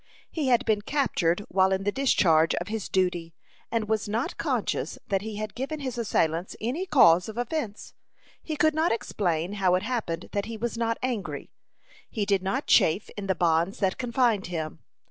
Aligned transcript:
He 0.31 0.47
had 0.47 0.65
been 0.65 0.81
captured 0.81 1.41
while 1.49 1.71
in 1.71 1.83
the 1.83 1.91
discharge 1.91 2.55
of 2.55 2.69
his 2.69 2.89
duty, 2.89 3.35
and 3.69 3.87
was 3.87 4.09
not 4.09 4.35
conscious 4.35 4.97
that 5.09 5.21
he 5.21 5.35
had 5.35 5.53
given 5.53 5.79
his 5.81 5.95
assailants 5.95 6.55
any 6.59 6.87
cause 6.87 7.29
of 7.29 7.37
offence. 7.37 7.93
He 8.41 8.55
could 8.55 8.73
not 8.73 8.91
explain 8.91 9.53
how 9.61 9.75
it 9.75 9.83
happened 9.83 10.29
that 10.31 10.45
he 10.45 10.57
was 10.57 10.75
not 10.75 10.97
angry. 11.03 11.51
He 12.09 12.25
did 12.25 12.41
not 12.41 12.65
chafe 12.65 13.11
in 13.15 13.27
the 13.27 13.35
bonds 13.35 13.77
that 13.77 13.99
confined 13.99 14.47
him. 14.47 14.79